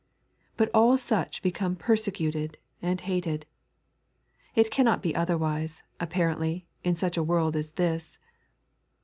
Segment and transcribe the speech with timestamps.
[0.57, 3.45] But all such become pereemtted and hated.
[4.55, 8.17] It cannot be otherwise, apparently, in such a world as this.